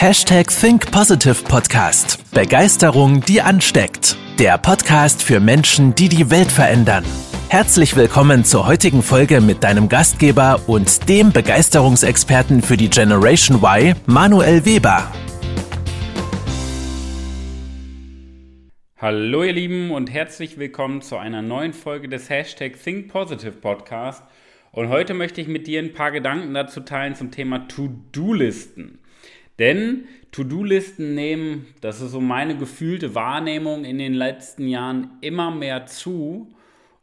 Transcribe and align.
Hashtag 0.00 0.48
Think 0.48 0.90
Positive 0.90 1.44
Podcast. 1.44 2.24
Begeisterung, 2.32 3.20
die 3.20 3.42
ansteckt. 3.42 4.16
Der 4.38 4.56
Podcast 4.56 5.22
für 5.22 5.40
Menschen, 5.40 5.94
die 5.94 6.08
die 6.08 6.30
Welt 6.30 6.50
verändern. 6.50 7.04
Herzlich 7.50 7.94
willkommen 7.94 8.46
zur 8.46 8.66
heutigen 8.66 9.02
Folge 9.02 9.42
mit 9.42 9.62
deinem 9.62 9.90
Gastgeber 9.90 10.62
und 10.66 11.06
dem 11.10 11.32
Begeisterungsexperten 11.32 12.62
für 12.62 12.78
die 12.78 12.88
Generation 12.88 13.58
Y, 13.62 13.94
Manuel 14.06 14.64
Weber. 14.64 15.12
Hallo 18.96 19.44
ihr 19.44 19.52
Lieben 19.52 19.90
und 19.90 20.10
herzlich 20.10 20.56
willkommen 20.56 21.02
zu 21.02 21.18
einer 21.18 21.42
neuen 21.42 21.74
Folge 21.74 22.08
des 22.08 22.30
Hashtag 22.30 22.82
Think 22.82 23.08
Positive 23.08 23.52
Podcast. 23.52 24.22
Und 24.72 24.88
heute 24.88 25.12
möchte 25.12 25.42
ich 25.42 25.46
mit 25.46 25.66
dir 25.66 25.78
ein 25.82 25.92
paar 25.92 26.10
Gedanken 26.10 26.54
dazu 26.54 26.80
teilen 26.80 27.16
zum 27.16 27.30
Thema 27.30 27.68
To-Do-Listen. 27.68 29.00
Denn 29.60 30.08
To-Do-Listen 30.32 31.14
nehmen, 31.14 31.66
das 31.82 32.00
ist 32.00 32.12
so 32.12 32.20
meine 32.20 32.56
gefühlte 32.56 33.14
Wahrnehmung 33.14 33.84
in 33.84 33.98
den 33.98 34.14
letzten 34.14 34.66
Jahren 34.66 35.10
immer 35.20 35.50
mehr 35.50 35.86
zu. 35.86 36.52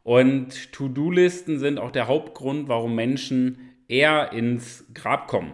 Und 0.02 0.72
To-Do-Listen 0.72 1.58
sind 1.58 1.78
auch 1.78 1.92
der 1.92 2.08
Hauptgrund, 2.08 2.68
warum 2.68 2.94
Menschen 2.94 3.58
eher 3.86 4.32
ins 4.32 4.84
Grab 4.92 5.28
kommen. 5.28 5.52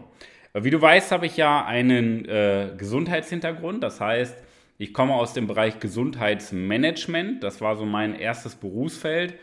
Wie 0.55 0.71
du 0.71 0.81
weißt, 0.81 1.13
habe 1.13 1.27
ich 1.27 1.37
ja 1.37 1.65
einen 1.67 2.25
äh, 2.27 2.71
Gesundheitshintergrund. 2.79 3.83
Das 3.83 4.01
heißt, 4.01 4.37
ich 4.79 4.95
komme 4.95 5.15
aus 5.15 5.35
dem 5.35 5.47
Bereich 5.47 5.81
Gesundheitsmanagement. 5.81 7.43
Das 7.43 7.61
war 7.61 7.77
so 7.77 7.85
mein 7.85 8.15
erstes 8.15 8.55
Berufsfeld, 8.55 9.35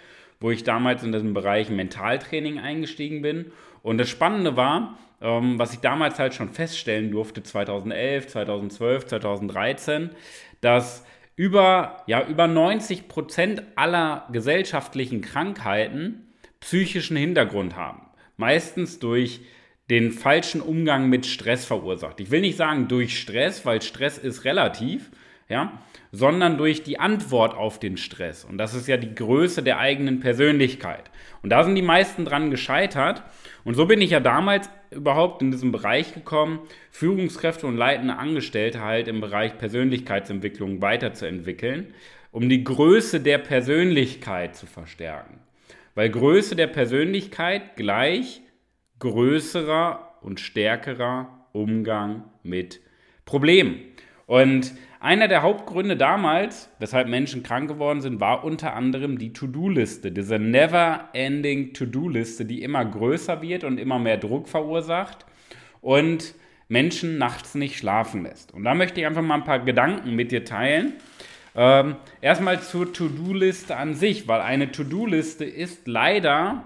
wo 0.41 0.51
ich 0.51 0.63
damals 0.63 1.03
in 1.03 1.13
den 1.13 1.33
Bereich 1.33 1.69
Mentaltraining 1.69 2.59
eingestiegen 2.59 3.21
bin. 3.21 3.51
Und 3.83 3.97
das 3.97 4.09
Spannende 4.09 4.57
war, 4.57 4.97
ähm, 5.21 5.57
was 5.57 5.73
ich 5.73 5.79
damals 5.79 6.19
halt 6.19 6.33
schon 6.33 6.49
feststellen 6.49 7.11
durfte, 7.11 7.43
2011, 7.43 8.27
2012, 8.27 9.05
2013, 9.05 10.09
dass 10.59 11.05
über, 11.35 12.03
ja, 12.07 12.27
über 12.27 12.47
90 12.47 13.07
Prozent 13.07 13.63
aller 13.75 14.27
gesellschaftlichen 14.31 15.21
Krankheiten 15.21 16.27
psychischen 16.59 17.17
Hintergrund 17.17 17.75
haben. 17.75 18.01
Meistens 18.35 18.99
durch 18.99 19.41
den 19.89 20.11
falschen 20.11 20.61
Umgang 20.61 21.09
mit 21.09 21.25
Stress 21.25 21.65
verursacht. 21.65 22.19
Ich 22.19 22.31
will 22.31 22.41
nicht 22.41 22.57
sagen 22.57 22.87
durch 22.87 23.19
Stress, 23.19 23.65
weil 23.65 23.81
Stress 23.81 24.17
ist 24.17 24.45
relativ, 24.45 25.11
ja, 25.51 25.79
sondern 26.11 26.57
durch 26.57 26.83
die 26.83 26.99
Antwort 26.99 27.53
auf 27.53 27.79
den 27.79 27.97
Stress. 27.97 28.43
Und 28.43 28.57
das 28.57 28.73
ist 28.73 28.87
ja 28.87 28.97
die 28.97 29.13
Größe 29.13 29.61
der 29.61 29.77
eigenen 29.77 30.19
Persönlichkeit. 30.19 31.11
Und 31.43 31.51
da 31.51 31.63
sind 31.63 31.75
die 31.75 31.81
meisten 31.81 32.25
dran 32.25 32.49
gescheitert. 32.49 33.23
Und 33.63 33.75
so 33.75 33.85
bin 33.85 34.01
ich 34.01 34.11
ja 34.11 34.19
damals 34.19 34.69
überhaupt 34.89 35.41
in 35.41 35.51
diesem 35.51 35.71
Bereich 35.71 36.13
gekommen, 36.13 36.59
Führungskräfte 36.89 37.67
und 37.67 37.77
leitende 37.77 38.17
Angestellte 38.17 38.81
halt 38.81 39.07
im 39.07 39.21
Bereich 39.21 39.57
Persönlichkeitsentwicklung 39.57 40.81
weiterzuentwickeln, 40.81 41.93
um 42.31 42.49
die 42.49 42.63
Größe 42.63 43.19
der 43.19 43.37
Persönlichkeit 43.37 44.55
zu 44.55 44.65
verstärken. 44.65 45.39
Weil 45.95 46.09
Größe 46.09 46.55
der 46.55 46.67
Persönlichkeit 46.67 47.75
gleich 47.75 48.41
größerer 48.99 50.17
und 50.21 50.39
stärkerer 50.39 51.47
Umgang 51.51 52.23
mit 52.43 52.79
Problemen. 53.25 53.81
Und 54.25 54.73
einer 55.01 55.27
der 55.27 55.41
Hauptgründe 55.41 55.97
damals, 55.97 56.69
weshalb 56.77 57.07
Menschen 57.07 57.41
krank 57.41 57.67
geworden 57.67 58.01
sind, 58.01 58.19
war 58.19 58.43
unter 58.43 58.75
anderem 58.75 59.17
die 59.17 59.33
To-Do-Liste, 59.33 60.11
diese 60.11 60.37
never-ending 60.37 61.73
To-Do-Liste, 61.73 62.45
die 62.45 62.61
immer 62.61 62.85
größer 62.85 63.41
wird 63.41 63.63
und 63.63 63.79
immer 63.79 63.97
mehr 63.97 64.17
Druck 64.17 64.47
verursacht 64.47 65.25
und 65.81 66.35
Menschen 66.69 67.17
nachts 67.17 67.55
nicht 67.55 67.77
schlafen 67.77 68.23
lässt. 68.23 68.53
Und 68.53 68.63
da 68.63 68.75
möchte 68.75 69.01
ich 69.01 69.07
einfach 69.07 69.23
mal 69.23 69.35
ein 69.35 69.43
paar 69.43 69.65
Gedanken 69.65 70.15
mit 70.15 70.31
dir 70.31 70.45
teilen. 70.45 70.93
Ähm, 71.55 71.95
erstmal 72.21 72.61
zur 72.61 72.93
To-Do-Liste 72.93 73.75
an 73.75 73.95
sich, 73.95 74.27
weil 74.27 74.41
eine 74.41 74.71
To-Do-Liste 74.71 75.45
ist 75.45 75.87
leider 75.87 76.63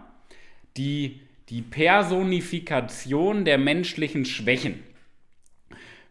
die, 0.75 1.22
die 1.47 1.62
Personifikation 1.62 3.46
der 3.46 3.57
menschlichen 3.57 4.25
Schwächen. 4.25 4.84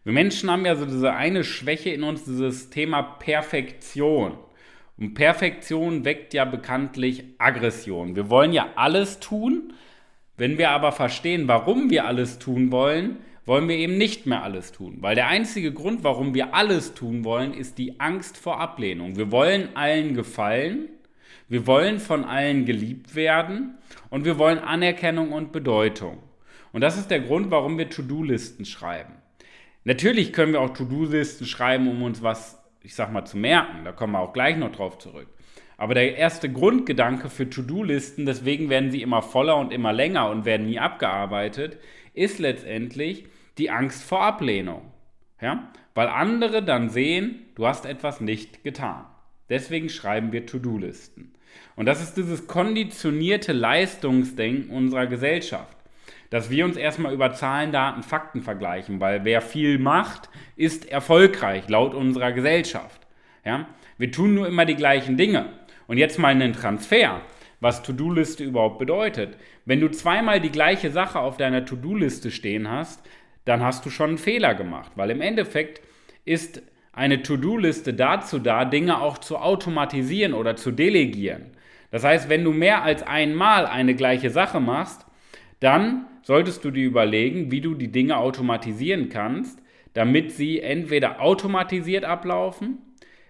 Wir 0.05 0.13
Menschen 0.13 0.51
haben 0.51 0.67
ja 0.67 0.75
so 0.75 0.85
diese 0.85 1.13
eine 1.13 1.43
Schwäche 1.43 1.89
in 1.89 2.03
uns, 2.03 2.25
dieses 2.25 2.69
Thema 2.69 3.01
Perfektion. 3.01 4.37
Und 4.99 5.15
Perfektion 5.15 6.05
weckt 6.05 6.35
ja 6.35 6.45
bekanntlich 6.45 7.23
Aggression. 7.39 8.15
Wir 8.15 8.29
wollen 8.29 8.53
ja 8.53 8.67
alles 8.75 9.19
tun. 9.19 9.73
Wenn 10.37 10.59
wir 10.59 10.69
aber 10.69 10.91
verstehen, 10.91 11.47
warum 11.47 11.89
wir 11.89 12.05
alles 12.05 12.37
tun 12.37 12.71
wollen, 12.71 13.17
wollen 13.47 13.67
wir 13.67 13.77
eben 13.77 13.97
nicht 13.97 14.27
mehr 14.27 14.43
alles 14.43 14.71
tun. 14.71 14.97
Weil 14.99 15.15
der 15.15 15.27
einzige 15.27 15.73
Grund, 15.73 16.03
warum 16.03 16.35
wir 16.35 16.53
alles 16.53 16.93
tun 16.93 17.23
wollen, 17.23 17.55
ist 17.55 17.79
die 17.79 17.99
Angst 17.99 18.37
vor 18.37 18.59
Ablehnung. 18.59 19.17
Wir 19.17 19.31
wollen 19.31 19.69
allen 19.75 20.13
gefallen, 20.13 20.87
wir 21.49 21.65
wollen 21.65 21.97
von 21.97 22.25
allen 22.25 22.65
geliebt 22.65 23.15
werden 23.15 23.75
und 24.11 24.23
wir 24.23 24.37
wollen 24.37 24.59
Anerkennung 24.59 25.31
und 25.31 25.51
Bedeutung. 25.51 26.19
Und 26.73 26.81
das 26.81 26.95
ist 26.95 27.09
der 27.09 27.21
Grund, 27.21 27.49
warum 27.49 27.79
wir 27.79 27.89
To-Do-Listen 27.89 28.65
schreiben. 28.65 29.24
Natürlich 29.85 30.33
können 30.33 30.53
wir 30.53 30.61
auch 30.61 30.71
To-Do-Listen 30.71 31.45
schreiben, 31.45 31.87
um 31.87 32.01
uns 32.01 32.23
was, 32.23 32.59
ich 32.81 32.95
sag 32.95 33.13
mal, 33.13 33.23
zu 33.23 33.37
merken. 33.37 33.85
Da 33.85 33.91
kommen 33.91 34.13
wir 34.13 34.19
auch 34.19 34.33
gleich 34.33 34.57
noch 34.57 34.71
drauf 34.71 34.97
zurück. 34.97 35.27
Aber 35.77 35.93
der 35.93 36.17
erste 36.17 36.51
Grundgedanke 36.51 37.29
für 37.29 37.47
To-Do-Listen, 37.49 38.25
deswegen 38.25 38.69
werden 38.69 38.89
sie 38.89 39.03
immer 39.03 39.21
voller 39.21 39.57
und 39.57 39.71
immer 39.71 39.93
länger 39.93 40.31
und 40.31 40.43
werden 40.43 40.65
nie 40.65 40.79
abgearbeitet, 40.79 41.77
ist 42.15 42.39
letztendlich 42.39 43.27
die 43.59 43.69
Angst 43.69 44.03
vor 44.03 44.23
Ablehnung. 44.23 44.81
Ja? 45.39 45.71
Weil 45.93 46.07
andere 46.07 46.63
dann 46.63 46.89
sehen, 46.89 47.45
du 47.53 47.67
hast 47.67 47.85
etwas 47.85 48.21
nicht 48.21 48.63
getan. 48.63 49.05
Deswegen 49.49 49.89
schreiben 49.89 50.31
wir 50.31 50.47
To-Do-Listen. 50.47 51.35
Und 51.75 51.85
das 51.85 52.01
ist 52.01 52.17
dieses 52.17 52.47
konditionierte 52.47 53.53
Leistungsdenken 53.53 54.71
unserer 54.71 55.05
Gesellschaft 55.05 55.74
dass 56.29 56.49
wir 56.49 56.65
uns 56.65 56.77
erstmal 56.77 57.13
über 57.13 57.33
Zahlen, 57.33 57.71
Daten, 57.71 58.03
Fakten 58.03 58.41
vergleichen, 58.41 58.99
weil 58.99 59.25
wer 59.25 59.41
viel 59.41 59.79
macht, 59.79 60.29
ist 60.55 60.89
erfolgreich 60.89 61.67
laut 61.69 61.93
unserer 61.93 62.31
Gesellschaft. 62.31 63.01
Ja? 63.43 63.67
Wir 63.97 64.11
tun 64.11 64.33
nur 64.33 64.47
immer 64.47 64.65
die 64.65 64.75
gleichen 64.75 65.17
Dinge. 65.17 65.45
Und 65.87 65.97
jetzt 65.97 66.17
mal 66.17 66.29
einen 66.29 66.53
Transfer, 66.53 67.21
was 67.59 67.83
To-Do-Liste 67.83 68.43
überhaupt 68.43 68.79
bedeutet. 68.79 69.37
Wenn 69.65 69.79
du 69.79 69.89
zweimal 69.89 70.39
die 70.41 70.51
gleiche 70.51 70.91
Sache 70.91 71.19
auf 71.19 71.37
deiner 71.37 71.65
To-Do-Liste 71.65 72.31
stehen 72.31 72.69
hast, 72.69 73.01
dann 73.45 73.63
hast 73.63 73.85
du 73.85 73.89
schon 73.89 74.09
einen 74.09 74.17
Fehler 74.17 74.55
gemacht, 74.55 74.91
weil 74.95 75.11
im 75.11 75.21
Endeffekt 75.21 75.81
ist 76.25 76.61
eine 76.91 77.21
To-Do-Liste 77.21 77.93
dazu 77.93 78.39
da, 78.39 78.65
Dinge 78.65 79.01
auch 79.01 79.17
zu 79.19 79.37
automatisieren 79.37 80.33
oder 80.33 80.55
zu 80.55 80.71
delegieren. 80.71 81.51
Das 81.91 82.03
heißt, 82.03 82.29
wenn 82.29 82.43
du 82.43 82.51
mehr 82.51 82.83
als 82.83 83.03
einmal 83.03 83.65
eine 83.65 83.95
gleiche 83.95 84.29
Sache 84.29 84.59
machst, 84.59 85.05
dann 85.59 86.07
solltest 86.25 86.65
du 86.65 86.71
dir 86.71 86.85
überlegen, 86.85 87.51
wie 87.51 87.61
du 87.61 87.75
die 87.75 87.91
Dinge 87.91 88.17
automatisieren 88.17 89.09
kannst, 89.09 89.61
damit 89.93 90.31
sie 90.31 90.59
entweder 90.59 91.21
automatisiert 91.21 92.03
ablaufen, 92.03 92.79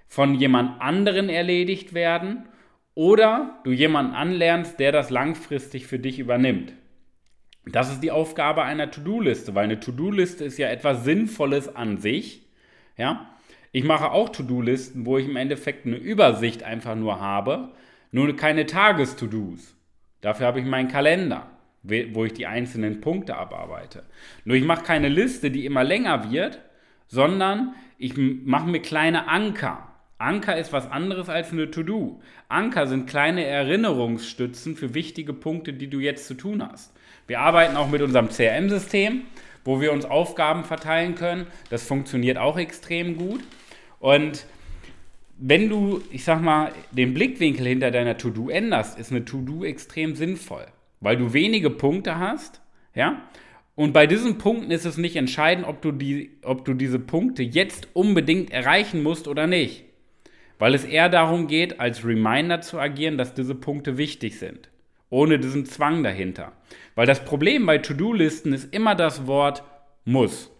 von 0.07 0.33
jemand 0.33 0.81
anderen 0.81 1.27
erledigt 1.27 1.93
werden 1.93 2.47
oder 2.93 3.59
du 3.65 3.71
jemanden 3.71 4.13
anlernst, 4.13 4.79
der 4.79 4.93
das 4.93 5.09
langfristig 5.09 5.87
für 5.87 5.99
dich 5.99 6.19
übernimmt. 6.19 6.73
Das 7.65 7.91
ist 7.91 7.99
die 7.99 8.11
Aufgabe 8.11 8.63
einer 8.63 8.89
To-Do-Liste, 8.89 9.55
weil 9.55 9.65
eine 9.65 9.81
To-Do-Liste 9.81 10.45
ist 10.45 10.57
ja 10.57 10.69
etwas 10.69 11.03
Sinnvolles 11.03 11.75
an 11.75 11.97
sich. 11.97 12.47
Ja? 12.95 13.29
Ich 13.73 13.83
mache 13.83 14.11
auch 14.11 14.29
To-Do-Listen, 14.29 15.05
wo 15.05 15.17
ich 15.17 15.27
im 15.27 15.35
Endeffekt 15.35 15.85
eine 15.85 15.97
Übersicht 15.97 16.63
einfach 16.63 16.95
nur 16.95 17.19
habe, 17.19 17.73
nur 18.11 18.33
keine 18.37 18.65
Tages-To-Dos. 18.65 19.75
Dafür 20.21 20.47
habe 20.47 20.61
ich 20.61 20.65
meinen 20.65 20.87
Kalender 20.87 21.54
wo 21.87 22.25
ich 22.25 22.33
die 22.33 22.47
einzelnen 22.47 23.01
Punkte 23.01 23.35
abarbeite. 23.35 24.03
Nur 24.43 24.57
ich 24.57 24.63
mache 24.63 24.83
keine 24.83 25.09
Liste, 25.09 25.51
die 25.51 25.65
immer 25.65 25.83
länger 25.83 26.31
wird, 26.31 26.59
sondern 27.07 27.75
ich 27.97 28.15
mache 28.17 28.67
mir 28.67 28.81
kleine 28.81 29.27
Anker. 29.27 29.91
Anker 30.17 30.57
ist 30.57 30.71
was 30.71 30.89
anderes 30.89 31.29
als 31.29 31.51
eine 31.51 31.69
To-Do. 31.69 32.21
Anker 32.47 32.87
sind 32.87 33.07
kleine 33.07 33.45
Erinnerungsstützen 33.45 34.75
für 34.75 34.93
wichtige 34.93 35.33
Punkte, 35.33 35.73
die 35.73 35.89
du 35.89 35.99
jetzt 35.99 36.27
zu 36.27 36.35
tun 36.35 36.63
hast. 36.63 36.93
Wir 37.27 37.39
arbeiten 37.41 37.75
auch 37.75 37.89
mit 37.89 38.01
unserem 38.01 38.29
CRM-System, 38.29 39.21
wo 39.65 39.81
wir 39.81 39.91
uns 39.91 40.05
Aufgaben 40.05 40.63
verteilen 40.63 41.15
können. 41.15 41.47
Das 41.69 41.85
funktioniert 41.85 42.37
auch 42.37 42.57
extrem 42.57 43.17
gut. 43.17 43.41
Und 43.99 44.45
wenn 45.37 45.69
du, 45.69 46.01
ich 46.11 46.23
sag 46.23 46.41
mal, 46.41 46.71
den 46.91 47.13
Blickwinkel 47.13 47.67
hinter 47.67 47.91
deiner 47.91 48.17
To-Do 48.17 48.49
änderst, 48.49 48.97
ist 48.97 49.11
eine 49.11 49.25
To-Do 49.25 49.65
extrem 49.65 50.15
sinnvoll 50.15 50.65
weil 50.99 51.17
du 51.17 51.33
wenige 51.33 51.69
Punkte 51.69 52.19
hast, 52.19 52.61
ja. 52.93 53.21
Und 53.75 53.91
bei 53.91 54.07
diesen 54.07 54.37
Punkten 54.37 54.71
ist 54.71 54.85
es 54.85 54.97
nicht 54.97 55.17
entscheidend, 55.17 55.67
ob 55.67 55.81
du, 55.81 55.91
die, 55.91 56.37
ob 56.43 56.63
du 56.63 56.73
diese 56.73 56.99
Punkte 56.99 57.43
jetzt 57.43 57.89
unbedingt 57.93 58.51
erreichen 58.51 59.03
musst 59.03 59.27
oder 59.27 59.47
nicht. 59.47 59.83
Weil 60.57 60.73
es 60.73 60.85
eher 60.85 61.09
darum 61.09 61.47
geht, 61.47 61.81
als 61.81 62.05
Reminder 62.05 62.61
zu 62.61 62.79
agieren, 62.79 63.17
dass 63.17 63.33
diese 63.33 63.55
Punkte 63.55 63.97
wichtig 63.97 64.39
sind. 64.39 64.69
Ohne 65.09 65.39
diesen 65.39 65.65
Zwang 65.65 66.03
dahinter. 66.03 66.53
Weil 66.95 67.05
das 67.05 67.25
Problem 67.25 67.65
bei 67.65 67.77
To-Do-Listen 67.77 68.53
ist 68.53 68.73
immer 68.73 68.95
das 68.95 69.27
Wort 69.27 69.63
muss. 70.05 70.51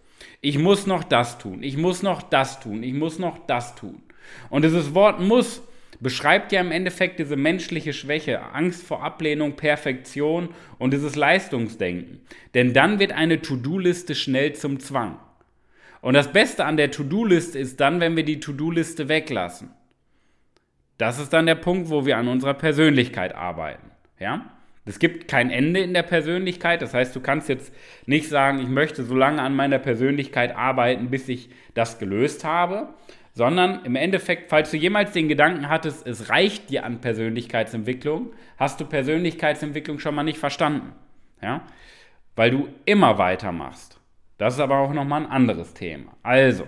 Ich 0.42 0.58
muss 0.58 0.86
noch 0.86 1.02
das 1.02 1.38
tun, 1.38 1.62
ich 1.62 1.76
muss 1.76 2.02
noch 2.02 2.22
das 2.22 2.60
tun, 2.60 2.82
ich 2.82 2.92
muss 2.92 3.18
noch 3.18 3.38
das 3.46 3.74
tun. 3.74 4.02
Und 4.50 4.64
dieses 4.64 4.94
Wort 4.94 5.20
muss 5.20 5.62
beschreibt 6.00 6.52
ja 6.52 6.60
im 6.60 6.72
Endeffekt 6.72 7.18
diese 7.18 7.36
menschliche 7.36 7.92
Schwäche, 7.92 8.42
Angst 8.52 8.82
vor 8.86 9.02
Ablehnung, 9.02 9.56
Perfektion 9.56 10.50
und 10.78 10.92
dieses 10.92 11.16
Leistungsdenken. 11.16 12.20
Denn 12.54 12.72
dann 12.72 12.98
wird 12.98 13.12
eine 13.12 13.40
To-Do-Liste 13.40 14.14
schnell 14.14 14.54
zum 14.54 14.80
Zwang. 14.80 15.18
Und 16.00 16.14
das 16.14 16.32
Beste 16.32 16.64
an 16.64 16.76
der 16.76 16.90
To-Do-Liste 16.90 17.58
ist 17.58 17.80
dann, 17.80 18.00
wenn 18.00 18.16
wir 18.16 18.24
die 18.24 18.40
To-Do-Liste 18.40 19.08
weglassen. 19.08 19.70
Das 20.98 21.18
ist 21.18 21.32
dann 21.32 21.46
der 21.46 21.56
Punkt, 21.56 21.90
wo 21.90 22.06
wir 22.06 22.16
an 22.16 22.28
unserer 22.28 22.54
Persönlichkeit 22.54 23.34
arbeiten. 23.34 23.90
Ja? 24.18 24.56
Es 24.86 25.00
gibt 25.00 25.26
kein 25.26 25.50
Ende 25.50 25.80
in 25.80 25.94
der 25.94 26.04
Persönlichkeit. 26.04 26.80
Das 26.80 26.94
heißt, 26.94 27.14
du 27.14 27.20
kannst 27.20 27.48
jetzt 27.48 27.74
nicht 28.06 28.28
sagen, 28.28 28.60
ich 28.60 28.68
möchte 28.68 29.02
so 29.02 29.14
lange 29.14 29.42
an 29.42 29.54
meiner 29.54 29.80
Persönlichkeit 29.80 30.54
arbeiten, 30.54 31.10
bis 31.10 31.28
ich 31.28 31.50
das 31.74 31.98
gelöst 31.98 32.44
habe, 32.44 32.90
sondern 33.36 33.84
im 33.84 33.96
Endeffekt, 33.96 34.48
falls 34.48 34.70
du 34.70 34.78
jemals 34.78 35.12
den 35.12 35.28
Gedanken 35.28 35.68
hattest, 35.68 36.06
es 36.06 36.30
reicht 36.30 36.70
dir 36.70 36.86
an 36.86 37.02
Persönlichkeitsentwicklung, 37.02 38.32
hast 38.56 38.80
du 38.80 38.86
Persönlichkeitsentwicklung 38.86 39.98
schon 39.98 40.14
mal 40.14 40.22
nicht 40.22 40.38
verstanden. 40.38 40.92
Ja? 41.42 41.60
Weil 42.34 42.50
du 42.50 42.68
immer 42.86 43.18
weitermachst. 43.18 44.00
Das 44.38 44.54
ist 44.54 44.60
aber 44.60 44.78
auch 44.78 44.94
nochmal 44.94 45.24
ein 45.24 45.30
anderes 45.30 45.74
Thema. 45.74 46.16
Also, 46.22 46.66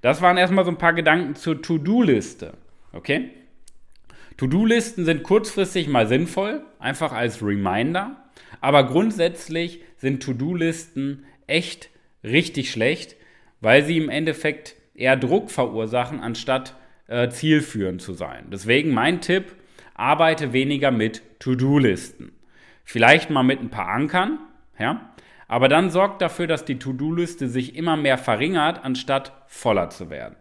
das 0.00 0.20
waren 0.20 0.36
erstmal 0.36 0.64
so 0.64 0.72
ein 0.72 0.78
paar 0.78 0.94
Gedanken 0.94 1.36
zur 1.36 1.62
To-Do-Liste. 1.62 2.54
Okay? 2.92 3.30
To-Do-Listen 4.36 5.04
sind 5.04 5.22
kurzfristig 5.22 5.86
mal 5.86 6.08
sinnvoll, 6.08 6.64
einfach 6.80 7.12
als 7.12 7.40
Reminder. 7.40 8.16
Aber 8.60 8.84
grundsätzlich 8.84 9.80
sind 9.96 10.24
To-Do-Listen 10.24 11.24
echt 11.46 11.88
richtig 12.24 12.72
schlecht, 12.72 13.14
weil 13.60 13.84
sie 13.84 13.96
im 13.96 14.08
Endeffekt 14.08 14.74
eher 15.00 15.16
Druck 15.16 15.50
verursachen, 15.50 16.20
anstatt 16.20 16.74
äh, 17.08 17.28
zielführend 17.28 18.02
zu 18.02 18.12
sein. 18.12 18.46
Deswegen 18.50 18.92
mein 18.92 19.20
Tipp, 19.20 19.56
arbeite 19.94 20.52
weniger 20.52 20.90
mit 20.90 21.22
To-Do-Listen. 21.40 22.32
Vielleicht 22.84 23.30
mal 23.30 23.42
mit 23.42 23.60
ein 23.60 23.70
paar 23.70 23.88
Ankern, 23.88 24.38
ja, 24.78 25.12
aber 25.46 25.68
dann 25.68 25.90
sorgt 25.90 26.22
dafür, 26.22 26.46
dass 26.46 26.64
die 26.64 26.78
To-Do-Liste 26.78 27.48
sich 27.48 27.76
immer 27.76 27.96
mehr 27.96 28.18
verringert, 28.18 28.84
anstatt 28.84 29.32
voller 29.46 29.90
zu 29.90 30.08
werden. 30.08 30.36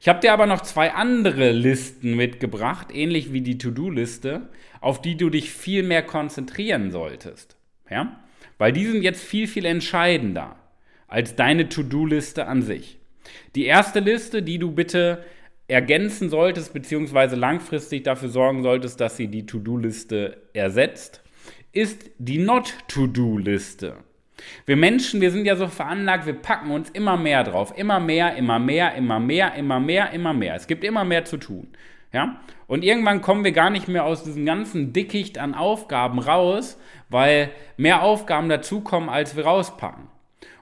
Ich 0.00 0.08
habe 0.08 0.20
dir 0.20 0.32
aber 0.32 0.46
noch 0.46 0.62
zwei 0.62 0.92
andere 0.92 1.52
Listen 1.52 2.16
mitgebracht, 2.16 2.88
ähnlich 2.90 3.32
wie 3.32 3.42
die 3.42 3.58
To-Do-Liste, 3.58 4.48
auf 4.80 5.02
die 5.02 5.16
du 5.16 5.28
dich 5.28 5.52
viel 5.52 5.82
mehr 5.82 6.02
konzentrieren 6.02 6.90
solltest. 6.90 7.56
Ja? 7.90 8.20
Weil 8.56 8.72
die 8.72 8.86
sind 8.86 9.02
jetzt 9.02 9.22
viel, 9.22 9.46
viel 9.46 9.66
entscheidender 9.66 10.56
als 11.06 11.36
deine 11.36 11.68
To-Do-Liste 11.68 12.46
an 12.46 12.62
sich. 12.62 12.99
Die 13.54 13.66
erste 13.66 14.00
Liste, 14.00 14.42
die 14.42 14.58
du 14.58 14.72
bitte 14.72 15.24
ergänzen 15.68 16.30
solltest, 16.30 16.72
beziehungsweise 16.72 17.36
langfristig 17.36 18.02
dafür 18.04 18.28
sorgen 18.28 18.62
solltest, 18.62 19.00
dass 19.00 19.16
sie 19.16 19.28
die 19.28 19.46
To-Do-Liste 19.46 20.36
ersetzt, 20.52 21.22
ist 21.72 22.10
die 22.18 22.38
Not-To-Do-Liste. 22.38 23.96
Wir 24.66 24.76
Menschen, 24.76 25.20
wir 25.20 25.30
sind 25.30 25.44
ja 25.44 25.56
so 25.56 25.68
veranlagt, 25.68 26.26
wir 26.26 26.34
packen 26.34 26.70
uns 26.70 26.90
immer 26.90 27.16
mehr 27.16 27.44
drauf. 27.44 27.72
Immer 27.76 28.00
mehr, 28.00 28.36
immer 28.36 28.58
mehr, 28.58 28.94
immer 28.94 29.20
mehr, 29.20 29.54
immer 29.54 29.80
mehr, 29.80 30.10
immer 30.12 30.32
mehr. 30.32 30.54
Es 30.54 30.66
gibt 30.66 30.82
immer 30.82 31.04
mehr 31.04 31.24
zu 31.24 31.36
tun. 31.36 31.68
Ja? 32.12 32.40
Und 32.66 32.84
irgendwann 32.84 33.20
kommen 33.20 33.44
wir 33.44 33.52
gar 33.52 33.70
nicht 33.70 33.88
mehr 33.88 34.04
aus 34.04 34.24
diesem 34.24 34.46
ganzen 34.46 34.92
Dickicht 34.92 35.38
an 35.38 35.54
Aufgaben 35.54 36.18
raus, 36.18 36.78
weil 37.08 37.50
mehr 37.76 38.02
Aufgaben 38.02 38.48
dazukommen, 38.48 39.08
als 39.08 39.36
wir 39.36 39.44
rauspacken. 39.44 40.08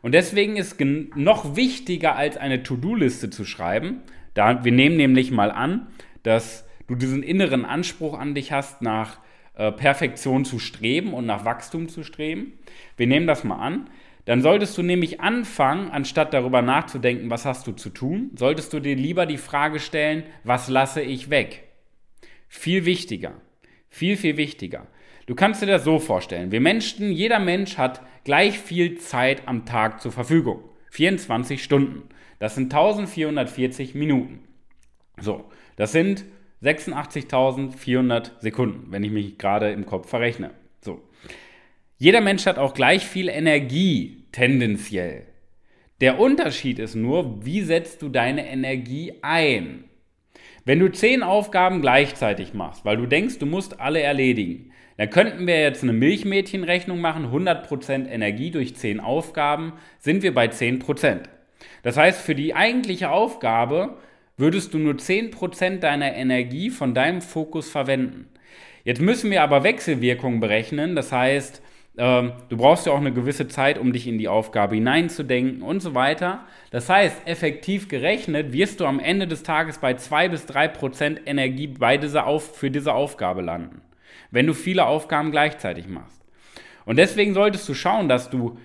Und 0.02 0.12
deswegen 0.12 0.56
ist 0.56 0.80
noch 0.80 1.56
wichtiger 1.56 2.16
als 2.16 2.36
eine 2.36 2.62
To-Do-Liste 2.62 3.30
zu 3.30 3.44
schreiben, 3.44 4.02
da, 4.34 4.64
wir 4.64 4.72
nehmen 4.72 4.96
nämlich 4.96 5.30
mal 5.30 5.50
an, 5.50 5.88
dass 6.22 6.64
du 6.86 6.94
diesen 6.94 7.22
inneren 7.22 7.64
Anspruch 7.64 8.16
an 8.18 8.34
dich 8.34 8.52
hast, 8.52 8.82
nach 8.82 9.18
äh, 9.54 9.72
Perfektion 9.72 10.44
zu 10.44 10.58
streben 10.60 11.12
und 11.12 11.26
nach 11.26 11.44
Wachstum 11.44 11.88
zu 11.88 12.04
streben. 12.04 12.52
Wir 12.96 13.08
nehmen 13.08 13.26
das 13.26 13.42
mal 13.42 13.56
an. 13.56 13.90
Dann 14.26 14.42
solltest 14.42 14.76
du 14.78 14.82
nämlich 14.82 15.20
anfangen, 15.20 15.90
anstatt 15.90 16.34
darüber 16.34 16.62
nachzudenken, 16.62 17.30
was 17.30 17.46
hast 17.46 17.66
du 17.66 17.72
zu 17.72 17.88
tun, 17.88 18.30
solltest 18.36 18.72
du 18.72 18.78
dir 18.78 18.94
lieber 18.94 19.26
die 19.26 19.38
Frage 19.38 19.80
stellen, 19.80 20.22
was 20.44 20.68
lasse 20.68 21.00
ich 21.00 21.30
weg? 21.30 21.64
Viel 22.46 22.84
wichtiger. 22.84 23.40
Viel, 23.88 24.16
viel 24.16 24.36
wichtiger. 24.36 24.86
Du 25.26 25.34
kannst 25.34 25.62
dir 25.62 25.66
das 25.66 25.84
so 25.84 25.98
vorstellen. 25.98 26.52
Wir 26.52 26.60
Menschen, 26.60 27.10
jeder 27.10 27.38
Mensch 27.38 27.78
hat 27.78 28.02
gleich 28.28 28.58
viel 28.58 28.98
Zeit 28.98 29.48
am 29.48 29.64
Tag 29.64 30.02
zur 30.02 30.12
Verfügung. 30.12 30.62
24 30.90 31.64
Stunden. 31.64 32.10
Das 32.38 32.54
sind 32.54 32.64
1440 32.64 33.94
Minuten. 33.94 34.40
So, 35.18 35.46
das 35.76 35.92
sind 35.92 36.26
86.400 36.62 38.32
Sekunden, 38.40 38.92
wenn 38.92 39.02
ich 39.02 39.12
mich 39.12 39.38
gerade 39.38 39.70
im 39.70 39.86
Kopf 39.86 40.10
verrechne. 40.10 40.50
So. 40.82 41.00
Jeder 41.96 42.20
Mensch 42.20 42.44
hat 42.44 42.58
auch 42.58 42.74
gleich 42.74 43.06
viel 43.06 43.30
Energie, 43.30 44.26
tendenziell. 44.30 45.24
Der 46.02 46.20
Unterschied 46.20 46.78
ist 46.80 46.96
nur, 46.96 47.46
wie 47.46 47.62
setzt 47.62 48.02
du 48.02 48.10
deine 48.10 48.46
Energie 48.46 49.14
ein? 49.22 49.84
Wenn 50.66 50.80
du 50.80 50.92
zehn 50.92 51.22
Aufgaben 51.22 51.80
gleichzeitig 51.80 52.52
machst, 52.52 52.84
weil 52.84 52.98
du 52.98 53.06
denkst, 53.06 53.38
du 53.38 53.46
musst 53.46 53.80
alle 53.80 54.02
erledigen, 54.02 54.67
dann 54.98 55.10
könnten 55.10 55.46
wir 55.46 55.60
jetzt 55.60 55.84
eine 55.84 55.92
Milchmädchenrechnung 55.92 57.00
machen, 57.00 57.26
100% 57.26 58.08
Energie 58.08 58.50
durch 58.50 58.74
10 58.74 58.98
Aufgaben, 58.98 59.74
sind 60.00 60.24
wir 60.24 60.34
bei 60.34 60.46
10%. 60.46 61.20
Das 61.84 61.96
heißt, 61.96 62.20
für 62.20 62.34
die 62.34 62.54
eigentliche 62.56 63.10
Aufgabe 63.10 63.96
würdest 64.36 64.74
du 64.74 64.78
nur 64.78 64.94
10% 64.94 65.78
deiner 65.78 66.14
Energie 66.14 66.70
von 66.70 66.94
deinem 66.94 67.22
Fokus 67.22 67.70
verwenden. 67.70 68.26
Jetzt 68.82 69.00
müssen 69.00 69.30
wir 69.30 69.42
aber 69.42 69.62
Wechselwirkungen 69.62 70.40
berechnen, 70.40 70.96
das 70.96 71.12
heißt, 71.12 71.62
ähm, 71.96 72.32
du 72.48 72.56
brauchst 72.56 72.86
ja 72.86 72.92
auch 72.92 72.98
eine 72.98 73.12
gewisse 73.12 73.46
Zeit, 73.46 73.78
um 73.78 73.92
dich 73.92 74.08
in 74.08 74.18
die 74.18 74.28
Aufgabe 74.28 74.74
hineinzudenken 74.74 75.62
und 75.62 75.80
so 75.80 75.94
weiter. 75.94 76.44
Das 76.72 76.88
heißt, 76.88 77.22
effektiv 77.24 77.88
gerechnet 77.88 78.52
wirst 78.52 78.80
du 78.80 78.84
am 78.84 78.98
Ende 78.98 79.28
des 79.28 79.44
Tages 79.44 79.78
bei 79.78 79.94
2 79.94 80.28
bis 80.28 80.46
3% 80.46 81.20
Energie 81.24 81.68
bei 81.68 81.98
dieser 81.98 82.26
Auf 82.26 82.56
für 82.56 82.70
diese 82.72 82.94
Aufgabe 82.94 83.42
landen 83.42 83.82
wenn 84.30 84.46
du 84.46 84.54
viele 84.54 84.86
Aufgaben 84.86 85.30
gleichzeitig 85.30 85.88
machst. 85.88 86.22
Und 86.84 86.96
deswegen 86.96 87.34
solltest 87.34 87.68
du 87.68 87.74
schauen, 87.74 88.08
dass 88.08 88.30
du 88.30 88.58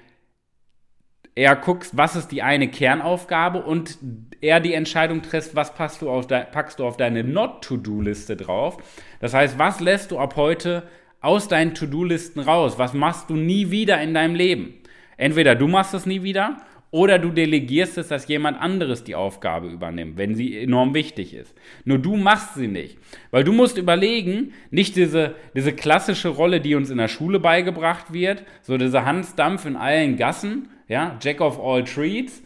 eher 1.35 1.55
guckst, 1.55 1.97
was 1.97 2.15
ist 2.15 2.29
die 2.29 2.43
eine 2.43 2.67
Kernaufgabe 2.67 3.63
und 3.63 3.97
eher 4.41 4.59
die 4.59 4.73
Entscheidung 4.73 5.21
triffst, 5.21 5.55
was 5.55 5.73
du 5.99 6.21
de, 6.21 6.45
packst 6.45 6.79
du 6.79 6.85
auf 6.85 6.97
deine 6.97 7.23
Not-To-Do-Liste 7.23 8.35
drauf. 8.35 8.77
Das 9.19 9.33
heißt, 9.33 9.57
was 9.57 9.79
lässt 9.79 10.11
du 10.11 10.19
ab 10.19 10.35
heute 10.35 10.83
aus 11.21 11.47
deinen 11.47 11.73
To-Do-Listen 11.73 12.41
raus? 12.41 12.77
Was 12.77 12.93
machst 12.93 13.29
du 13.29 13.35
nie 13.35 13.71
wieder 13.71 14.01
in 14.01 14.13
deinem 14.13 14.35
Leben? 14.35 14.75
Entweder 15.17 15.55
du 15.55 15.67
machst 15.67 15.93
es 15.93 16.05
nie 16.05 16.23
wieder 16.23 16.57
oder 16.93 17.17
du 17.17 17.31
delegierst 17.31 17.97
es, 17.97 18.09
dass 18.09 18.27
jemand 18.27 18.61
anderes 18.61 19.03
die 19.03 19.15
Aufgabe 19.15 19.67
übernimmt, 19.67 20.15
wenn 20.15 20.35
sie 20.35 20.59
enorm 20.59 20.93
wichtig 20.93 21.33
ist. 21.33 21.55
Nur 21.85 21.97
du 21.97 22.15
machst 22.15 22.53
sie 22.53 22.67
nicht. 22.67 22.99
Weil 23.31 23.43
du 23.43 23.51
musst 23.51 23.79
überlegen, 23.79 24.53
nicht 24.69 24.95
diese, 24.95 25.33
diese 25.55 25.73
klassische 25.73 26.29
Rolle, 26.29 26.61
die 26.61 26.75
uns 26.75 26.91
in 26.91 26.99
der 26.99 27.07
Schule 27.07 27.39
beigebracht 27.39 28.13
wird, 28.13 28.43
so 28.61 28.77
dieser 28.77 29.05
Hans 29.05 29.33
Dampf 29.33 29.65
in 29.65 29.75
allen 29.75 30.17
Gassen, 30.17 30.69
ja, 30.87 31.17
Jack 31.19 31.41
of 31.41 31.59
all 31.59 31.83
Treats. 31.83 32.43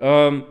Ähm, 0.00 0.42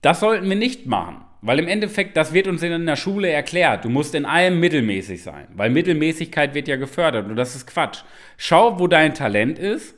das 0.00 0.20
sollten 0.20 0.48
wir 0.48 0.56
nicht 0.56 0.86
machen. 0.86 1.24
Weil 1.42 1.58
im 1.58 1.66
Endeffekt, 1.66 2.16
das 2.16 2.32
wird 2.32 2.46
uns 2.46 2.62
in 2.62 2.86
der 2.86 2.94
Schule 2.94 3.30
erklärt. 3.30 3.84
Du 3.84 3.88
musst 3.88 4.14
in 4.14 4.26
allem 4.26 4.60
mittelmäßig 4.60 5.24
sein. 5.24 5.48
Weil 5.56 5.70
Mittelmäßigkeit 5.70 6.54
wird 6.54 6.68
ja 6.68 6.76
gefördert 6.76 7.26
und 7.26 7.34
das 7.34 7.56
ist 7.56 7.66
Quatsch. 7.66 8.04
Schau, 8.36 8.78
wo 8.78 8.86
dein 8.86 9.12
Talent 9.12 9.58
ist 9.58 9.96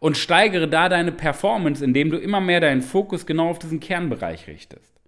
und 0.00 0.16
steigere 0.16 0.66
da 0.66 0.88
deine 0.88 1.12
Performance, 1.12 1.84
indem 1.84 2.10
du 2.10 2.18
immer 2.18 2.40
mehr 2.40 2.60
deinen 2.60 2.82
Fokus 2.82 3.26
genau 3.26 3.48
auf 3.48 3.60
diesen 3.60 3.78
Kernbereich 3.78 4.48
richtest. 4.48 5.00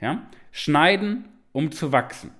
Ja? 0.00 0.28
Schneiden, 0.52 1.24
um 1.52 1.72
zu 1.72 1.92
wachsen. 1.92 2.32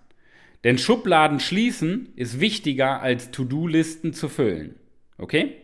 Denn 0.64 0.76
Schubladen 0.76 1.40
schließen 1.40 2.12
ist 2.16 2.40
wichtiger 2.40 3.00
als 3.00 3.30
To-Do-Listen 3.30 4.12
zu 4.12 4.28
füllen. 4.28 4.74
Okay? 5.16 5.54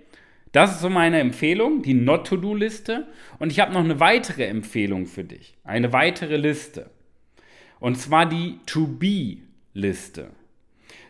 Das 0.52 0.72
ist 0.72 0.80
so 0.80 0.88
meine 0.88 1.20
Empfehlung, 1.20 1.82
die 1.82 1.92
Not-To-Do-Liste. 1.92 3.06
Und 3.38 3.50
ich 3.52 3.60
habe 3.60 3.74
noch 3.74 3.84
eine 3.84 4.00
weitere 4.00 4.46
Empfehlung 4.46 5.06
für 5.06 5.24
dich. 5.24 5.54
Eine 5.64 5.92
weitere 5.92 6.36
Liste. 6.36 6.90
Und 7.78 7.96
zwar 7.96 8.26
die 8.26 8.58
To-Be-Liste. 8.64 10.30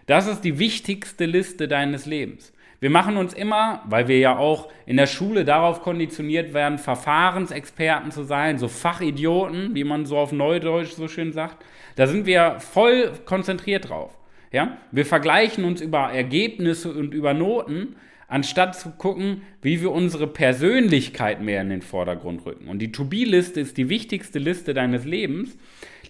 Das 0.07 0.27
ist 0.27 0.41
die 0.41 0.59
wichtigste 0.59 1.27
Liste 1.27 1.69
deines 1.69 2.07
Lebens. 2.07 2.53
Wir 2.81 2.91
machen 2.91 3.17
uns 3.17 3.33
immer, 3.33 3.83
weil 3.87 4.07
wir 4.09 4.19
ja 4.19 4.37
auch 4.37 4.69
in 4.85 4.97
der 4.97 5.07
Schule 5.07 5.45
darauf 5.45 5.81
konditioniert 5.81 6.53
werden, 6.53 6.79
Verfahrensexperten 6.79 8.11
zu 8.11 8.25
sein, 8.25 8.59
so 8.59 8.69
Fachidioten, 8.69 9.75
wie 9.75 9.85
man 9.85 10.05
so 10.05 10.19
auf 10.19 10.33
Neudeutsch 10.33 10.93
so 10.93 11.09
schön 11.09 11.33
sagt, 11.33 11.65
da 11.97 12.07
sind 12.07 12.27
wir 12.27 12.61
voll 12.61 13.13
konzentriert 13.25 13.89
drauf. 13.89 14.17
Ja? 14.53 14.77
Wir 14.93 15.07
vergleichen 15.07 15.65
uns 15.65 15.81
über 15.81 16.13
Ergebnisse 16.13 16.93
und 16.93 17.15
über 17.15 17.33
Noten, 17.33 17.97
anstatt 18.29 18.79
zu 18.79 18.91
gucken, 18.91 19.43
wie 19.63 19.81
wir 19.81 19.93
unsere 19.93 20.27
Persönlichkeit 20.27 21.41
mehr 21.41 21.63
in 21.63 21.71
den 21.71 21.83
Vordergrund 21.83 22.45
rücken. 22.45 22.69
Und 22.69 22.81
die 22.81 22.93
To-Be-Liste 22.93 23.61
ist 23.61 23.77
die 23.77 23.89
wichtigste 23.89 24.39
Liste 24.39 24.75
deines 24.75 25.05
Lebens, 25.05 25.57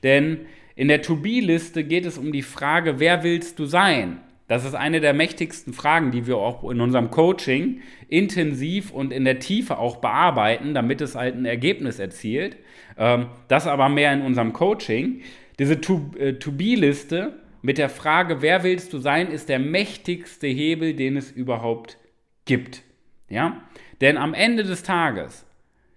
denn 0.03 0.41
in 0.75 0.89
der 0.89 1.03
To-Be-Liste 1.03 1.85
geht 1.85 2.07
es 2.07 2.19
um 2.19 2.33
die 2.33 2.43
Frage, 2.43 2.99
wer 2.99 3.23
willst 3.23 3.59
du 3.59 3.67
sein? 3.67 4.21
Das 4.49 4.65
ist 4.65 4.75
eine 4.75 5.01
der 5.01 5.13
mächtigsten 5.13 5.73
Fragen, 5.73 6.13
die 6.13 6.27
wir 6.27 6.37
auch 6.37 6.69
in 6.71 6.81
unserem 6.81 7.11
Coaching 7.11 7.81
intensiv 8.09 8.93
und 8.93 9.13
in 9.13 9.25
der 9.25 9.41
Tiefe 9.41 9.79
auch 9.79 9.97
bearbeiten, 9.97 10.73
damit 10.73 11.01
es 11.01 11.17
halt 11.17 11.35
ein 11.35 11.47
Ergebnis 11.47 11.99
erzielt. 11.99 12.57
Ähm, 12.97 13.27
das 13.49 13.67
aber 13.67 13.89
mehr 13.89 14.13
in 14.13 14.23
unserem 14.23 14.53
Coaching. 14.53 15.23
Diese 15.59 15.75
äh, 15.75 16.35
To-Be-Liste 16.35 17.35
mit 17.63 17.79
der 17.79 17.89
Frage, 17.89 18.43
wer 18.43 18.63
willst 18.63 18.93
du 18.93 18.99
sein, 18.99 19.33
ist 19.33 19.49
der 19.49 19.59
mächtigste 19.59 20.47
Hebel, 20.47 20.95
den 20.95 21.17
es 21.17 21.33
überhaupt 21.33 21.99
gibt. 22.45 22.83
Ja? 23.29 23.63
Denn 24.01 24.17
am 24.17 24.33
Ende 24.33 24.63
des 24.63 24.85
Tages, 24.85 25.45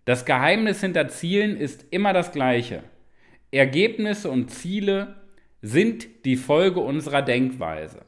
das 0.05 0.25
Geheimnis 0.25 0.81
hinter 0.81 1.07
Zielen 1.09 1.55
ist 1.55 1.85
immer 1.91 2.13
das 2.13 2.31
gleiche. 2.31 2.83
Ergebnisse 3.51 4.31
und 4.31 4.49
Ziele 4.49 5.15
sind 5.61 6.07
die 6.25 6.35
Folge 6.35 6.79
unserer 6.79 7.21
Denkweise. 7.21 8.01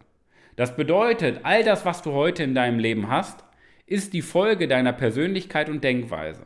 Das 0.56 0.76
bedeutet, 0.76 1.42
all 1.44 1.64
das, 1.64 1.86
was 1.86 2.02
du 2.02 2.12
heute 2.12 2.44
in 2.44 2.56
deinem 2.56 2.80
Leben 2.80 3.10
hast, 3.10 3.44
ist 3.86 4.14
die 4.14 4.22
Folge 4.22 4.68
deiner 4.68 4.94
Persönlichkeit 4.94 5.70
und 5.70 5.84
Denkweise. 5.84 6.44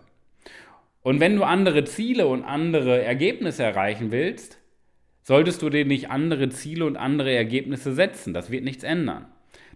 Und 1.01 1.19
wenn 1.19 1.35
du 1.35 1.43
andere 1.43 1.83
Ziele 1.83 2.25
und 2.27 2.43
andere 2.43 3.03
Ergebnisse 3.03 3.63
erreichen 3.63 4.11
willst, 4.11 4.59
solltest 5.21 5.61
du 5.61 5.69
dir 5.69 5.85
nicht 5.85 6.09
andere 6.09 6.49
Ziele 6.49 6.85
und 6.85 6.97
andere 6.97 7.33
Ergebnisse 7.33 7.93
setzen. 7.93 8.33
Das 8.33 8.49
wird 8.49 8.63
nichts 8.63 8.83
ändern. 8.83 9.25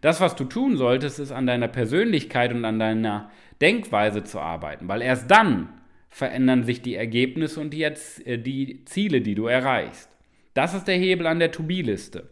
Das, 0.02 0.22
was 0.22 0.36
du 0.36 0.46
tun 0.46 0.78
solltest, 0.78 1.20
ist 1.20 1.32
an 1.32 1.46
deiner 1.46 1.68
Persönlichkeit 1.68 2.54
und 2.54 2.66
an 2.66 2.80
deiner 2.80 3.30
Denkweise 3.62 4.24
zu 4.24 4.40
arbeiten, 4.40 4.88
weil 4.88 5.02
erst 5.02 5.30
dann 5.30 5.70
verändern 6.10 6.64
sich 6.64 6.82
die 6.82 6.96
Ergebnisse 6.96 7.60
und 7.60 7.72
die, 7.72 7.84
äh, 7.84 8.38
die 8.38 8.86
Ziele, 8.86 9.22
die 9.22 9.36
du 9.36 9.48
erreichst. 9.48 10.10
Das 10.54 10.74
ist 10.74 10.88
der 10.88 10.98
Hebel 10.98 11.28
an 11.28 11.40
der 11.40 11.52
To-Be-Liste. 11.52 12.30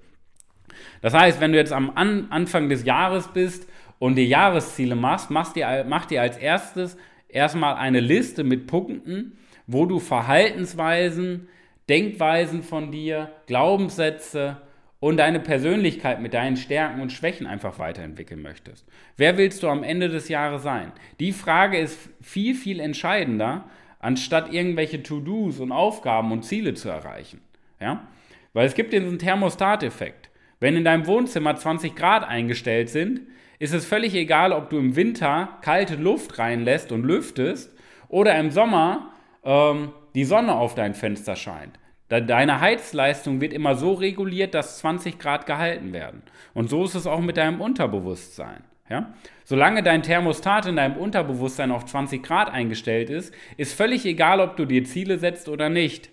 Das 1.01 1.13
heißt, 1.13 1.39
wenn 1.41 1.51
du 1.51 1.57
jetzt 1.57 1.73
am 1.73 1.91
an 1.95 2.27
Anfang 2.29 2.69
des 2.69 2.85
Jahres 2.85 3.27
bist 3.29 3.67
und 3.99 4.15
dir 4.15 4.25
Jahresziele 4.25 4.95
machst, 4.95 5.29
machst 5.29 5.55
dir, 5.55 5.85
mach 5.87 6.05
dir 6.05 6.21
als 6.21 6.37
erstes 6.37 6.97
erstmal 7.29 7.75
eine 7.75 7.99
Liste 7.99 8.43
mit 8.43 8.67
Punkten, 8.67 9.37
wo 9.65 9.85
du 9.85 9.99
Verhaltensweisen, 9.99 11.47
Denkweisen 11.89 12.63
von 12.63 12.91
dir, 12.91 13.31
Glaubenssätze 13.47 14.57
und 14.99 15.17
deine 15.17 15.39
Persönlichkeit 15.39 16.21
mit 16.21 16.33
deinen 16.33 16.57
Stärken 16.57 17.01
und 17.01 17.11
Schwächen 17.11 17.45
einfach 17.45 17.79
weiterentwickeln 17.79 18.41
möchtest. 18.41 18.85
Wer 19.15 19.37
willst 19.37 19.61
du 19.63 19.69
am 19.69 19.83
Ende 19.83 20.09
des 20.09 20.27
Jahres 20.29 20.63
sein? 20.63 20.91
Die 21.19 21.31
Frage 21.31 21.77
ist 21.77 22.09
viel, 22.21 22.55
viel 22.55 22.79
entscheidender, 22.79 23.65
anstatt 23.99 24.53
irgendwelche 24.53 25.03
To-Dos 25.03 25.59
und 25.59 25.71
Aufgaben 25.71 26.31
und 26.31 26.43
Ziele 26.43 26.73
zu 26.73 26.89
erreichen. 26.89 27.41
Ja? 27.79 28.07
Weil 28.53 28.65
es 28.65 28.73
gibt 28.73 28.93
diesen 28.93 29.19
Thermostateffekt. 29.19 30.29
Wenn 30.59 30.75
in 30.75 30.83
deinem 30.83 31.05
Wohnzimmer 31.05 31.55
20 31.55 31.95
Grad 31.95 32.27
eingestellt 32.27 32.89
sind, 32.89 33.21
ist 33.59 33.73
es 33.73 33.85
völlig 33.85 34.13
egal, 34.15 34.51
ob 34.51 34.69
du 34.69 34.77
im 34.77 34.95
Winter 34.95 35.57
kalte 35.61 35.95
Luft 35.95 36.39
reinlässt 36.39 36.91
und 36.91 37.03
lüftest 37.03 37.75
oder 38.07 38.37
im 38.39 38.51
Sommer 38.51 39.11
ähm, 39.43 39.91
die 40.15 40.25
Sonne 40.25 40.55
auf 40.55 40.75
dein 40.75 40.93
Fenster 40.93 41.35
scheint. 41.35 41.79
Deine 42.09 42.61
Heizleistung 42.61 43.41
wird 43.41 43.51
immer 43.51 43.75
so 43.75 43.93
reguliert, 43.93 44.53
dass 44.53 44.79
20 44.79 45.19
Grad 45.19 45.45
gehalten 45.45 45.91
werden. 45.91 46.23
Und 46.53 46.69
so 46.69 46.85
ist 46.85 46.95
es 46.95 47.05
auch 47.05 47.19
mit 47.19 47.35
deinem 47.35 47.59
Unterbewusstsein. 47.59 48.63
Ja? 48.89 49.13
Solange 49.43 49.83
dein 49.83 50.03
Thermostat 50.03 50.67
in 50.67 50.77
deinem 50.77 50.95
Unterbewusstsein 50.95 51.69
auf 51.71 51.85
20 51.85 52.23
Grad 52.23 52.49
eingestellt 52.49 53.09
ist, 53.09 53.33
ist 53.57 53.73
völlig 53.73 54.05
egal, 54.05 54.39
ob 54.39 54.55
du 54.55 54.65
dir 54.65 54.85
Ziele 54.85 55.17
setzt 55.17 55.49
oder 55.49 55.67
nicht. 55.69 56.09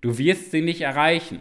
Du 0.00 0.16
wirst 0.18 0.52
sie 0.52 0.62
nicht 0.62 0.80
erreichen, 0.80 1.40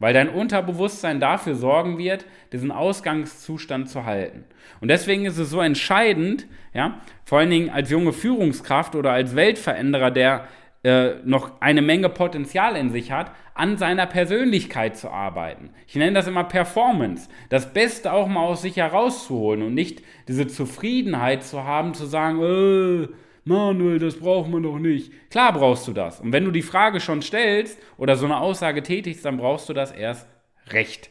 weil 0.00 0.12
dein 0.12 0.28
Unterbewusstsein 0.28 1.20
dafür 1.20 1.54
sorgen 1.54 1.98
wird, 1.98 2.24
diesen 2.52 2.72
Ausgangszustand 2.72 3.88
zu 3.88 4.04
halten. 4.04 4.44
Und 4.80 4.88
deswegen 4.88 5.26
ist 5.26 5.38
es 5.38 5.50
so 5.50 5.60
entscheidend, 5.60 6.46
ja, 6.74 7.00
vor 7.24 7.38
allen 7.38 7.50
Dingen 7.50 7.70
als 7.70 7.90
junge 7.90 8.12
Führungskraft 8.12 8.96
oder 8.96 9.12
als 9.12 9.36
Weltveränderer, 9.36 10.10
der 10.10 10.48
äh, 10.82 11.16
noch 11.24 11.60
eine 11.60 11.82
Menge 11.82 12.08
Potenzial 12.08 12.74
in 12.74 12.90
sich 12.90 13.12
hat, 13.12 13.32
an 13.54 13.76
seiner 13.76 14.06
Persönlichkeit 14.06 14.96
zu 14.96 15.10
arbeiten. 15.10 15.70
Ich 15.86 15.96
nenne 15.96 16.14
das 16.14 16.26
immer 16.26 16.44
Performance. 16.44 17.28
Das 17.50 17.74
Beste 17.74 18.12
auch 18.12 18.26
mal 18.26 18.40
aus 18.40 18.62
sich 18.62 18.78
herauszuholen 18.78 19.62
und 19.62 19.74
nicht 19.74 20.02
diese 20.28 20.46
Zufriedenheit 20.46 21.44
zu 21.44 21.64
haben, 21.64 21.92
zu 21.92 22.06
sagen, 22.06 22.40
äh, 22.40 23.08
Manuel, 23.44 23.98
das 23.98 24.16
braucht 24.16 24.50
man 24.50 24.62
doch 24.62 24.78
nicht. 24.78 25.12
Klar 25.30 25.52
brauchst 25.52 25.88
du 25.88 25.92
das. 25.92 26.20
Und 26.20 26.32
wenn 26.32 26.44
du 26.44 26.50
die 26.50 26.62
Frage 26.62 27.00
schon 27.00 27.22
stellst 27.22 27.78
oder 27.96 28.16
so 28.16 28.26
eine 28.26 28.38
Aussage 28.38 28.82
tätigst, 28.82 29.24
dann 29.24 29.38
brauchst 29.38 29.68
du 29.68 29.72
das 29.72 29.92
erst 29.92 30.28
recht. 30.68 31.10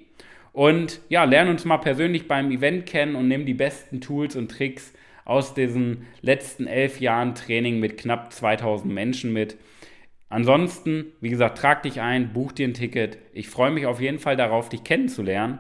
und 0.53 1.01
ja, 1.09 1.25
lern 1.25 1.49
uns 1.49 1.65
mal 1.65 1.79
persönlich 1.79 2.29
beim 2.29 2.51
Event 2.51 2.87
kennen 2.87 3.15
und 3.15 3.29
nimm 3.29 3.47
die 3.47 3.55
besten 3.55 4.01
Tools 4.01 4.35
und 4.37 4.51
Tricks 4.51 4.93
aus 5.27 5.53
diesen 5.53 6.07
letzten 6.23 6.67
elf 6.67 7.01
Jahren 7.01 7.35
Training 7.35 7.79
mit 7.79 7.99
knapp 7.99 8.33
2000 8.33 8.93
Menschen 8.93 9.33
mit. 9.33 9.59
Ansonsten, 10.29 11.13
wie 11.21 11.29
gesagt, 11.29 11.59
trag 11.59 11.83
dich 11.83 12.01
ein, 12.01 12.33
buch 12.33 12.53
dir 12.53 12.67
ein 12.67 12.75
Ticket. 12.75 13.19
Ich 13.33 13.49
freue 13.49 13.71
mich 13.71 13.87
auf 13.87 14.01
jeden 14.01 14.19
Fall 14.19 14.37
darauf, 14.37 14.69
dich 14.69 14.83
kennenzulernen 14.83 15.59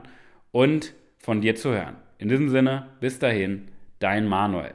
und 0.50 0.94
von 1.18 1.40
dir 1.40 1.54
zu 1.54 1.70
hören. 1.70 1.96
In 2.18 2.28
diesem 2.28 2.49
Sinne, 2.49 2.88
bis 3.00 3.18
dahin, 3.18 3.68
dein 3.99 4.26
Manuel. 4.26 4.75